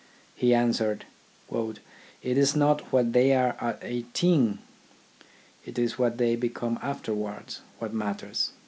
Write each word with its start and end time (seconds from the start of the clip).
He 0.33 0.55
answered," 0.55 1.05
It 1.51 1.79
is 2.35 2.55
not 2.55 2.91
what 2.91 3.13
they 3.13 3.33
are 3.35 3.55
at 3.61 3.77
eighteen, 3.83 4.57
it 5.63 5.77
is 5.77 5.99
what 5.99 6.17
they 6.17 6.35
become 6.35 6.79
afterwards 6.81 7.61
that 7.79 7.93
matters." 7.93 8.51